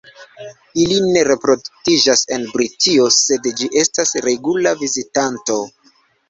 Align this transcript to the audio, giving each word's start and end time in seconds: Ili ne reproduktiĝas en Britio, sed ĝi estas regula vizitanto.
Ili 0.83 0.95
ne 1.09 1.21
reproduktiĝas 1.27 2.23
en 2.37 2.47
Britio, 2.55 3.05
sed 3.19 3.51
ĝi 3.61 3.69
estas 3.83 4.15
regula 4.29 4.75
vizitanto. 4.81 5.61